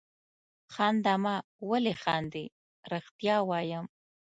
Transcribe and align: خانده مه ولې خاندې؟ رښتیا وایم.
خانده 0.73 1.13
مه 1.23 1.35
ولې 1.69 1.93
خاندې؟ 2.01 2.45
رښتیا 2.91 3.35
وایم. 3.49 3.85